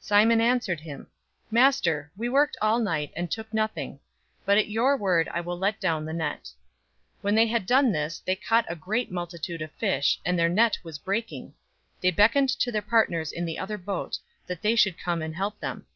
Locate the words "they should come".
14.62-15.20